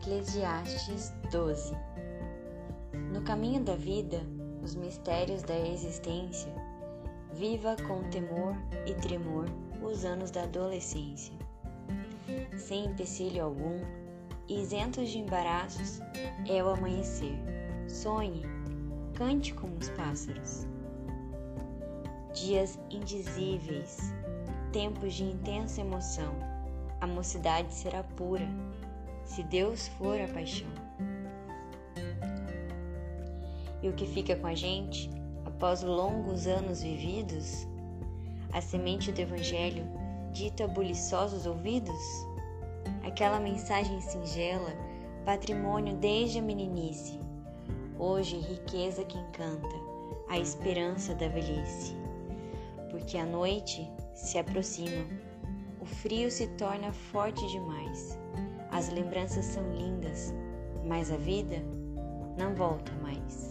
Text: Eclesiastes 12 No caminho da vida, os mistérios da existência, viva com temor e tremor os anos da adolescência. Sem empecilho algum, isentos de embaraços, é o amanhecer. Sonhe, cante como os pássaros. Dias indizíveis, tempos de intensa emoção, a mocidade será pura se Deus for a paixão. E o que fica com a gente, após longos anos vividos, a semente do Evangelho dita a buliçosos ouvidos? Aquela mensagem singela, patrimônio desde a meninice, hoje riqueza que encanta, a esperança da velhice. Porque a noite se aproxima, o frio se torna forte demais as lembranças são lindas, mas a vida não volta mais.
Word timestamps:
Eclesiastes 0.00 1.12
12 1.30 1.76
No 3.12 3.20
caminho 3.20 3.62
da 3.62 3.76
vida, 3.76 4.22
os 4.62 4.74
mistérios 4.74 5.42
da 5.42 5.54
existência, 5.58 6.50
viva 7.34 7.76
com 7.86 8.02
temor 8.08 8.56
e 8.86 8.94
tremor 8.94 9.44
os 9.82 10.06
anos 10.06 10.30
da 10.30 10.44
adolescência. 10.44 11.34
Sem 12.56 12.86
empecilho 12.86 13.44
algum, 13.44 13.78
isentos 14.48 15.10
de 15.10 15.18
embaraços, 15.18 16.00
é 16.48 16.64
o 16.64 16.70
amanhecer. 16.70 17.38
Sonhe, 17.86 18.42
cante 19.14 19.52
como 19.52 19.76
os 19.76 19.90
pássaros. 19.90 20.66
Dias 22.32 22.78
indizíveis, 22.90 24.14
tempos 24.72 25.12
de 25.12 25.24
intensa 25.24 25.82
emoção, 25.82 26.32
a 27.02 27.06
mocidade 27.06 27.74
será 27.74 28.02
pura 28.02 28.48
se 29.30 29.44
Deus 29.44 29.86
for 29.86 30.20
a 30.20 30.26
paixão. 30.26 30.68
E 33.80 33.88
o 33.88 33.92
que 33.92 34.04
fica 34.04 34.34
com 34.34 34.48
a 34.48 34.54
gente, 34.54 35.08
após 35.44 35.82
longos 35.82 36.48
anos 36.48 36.82
vividos, 36.82 37.66
a 38.52 38.60
semente 38.60 39.12
do 39.12 39.20
Evangelho 39.20 39.86
dita 40.32 40.64
a 40.64 40.66
buliçosos 40.66 41.46
ouvidos? 41.46 42.26
Aquela 43.04 43.38
mensagem 43.38 44.00
singela, 44.00 44.72
patrimônio 45.24 45.96
desde 45.98 46.40
a 46.40 46.42
meninice, 46.42 47.20
hoje 48.00 48.36
riqueza 48.36 49.04
que 49.04 49.16
encanta, 49.16 49.76
a 50.28 50.40
esperança 50.40 51.14
da 51.14 51.28
velhice. 51.28 51.94
Porque 52.90 53.16
a 53.16 53.24
noite 53.24 53.88
se 54.12 54.38
aproxima, 54.38 55.06
o 55.80 55.86
frio 55.86 56.32
se 56.32 56.48
torna 56.48 56.92
forte 56.92 57.46
demais 57.46 58.18
as 58.70 58.88
lembranças 58.90 59.44
são 59.44 59.62
lindas, 59.74 60.34
mas 60.84 61.10
a 61.10 61.16
vida 61.16 61.56
não 62.38 62.54
volta 62.54 62.92
mais. 63.02 63.49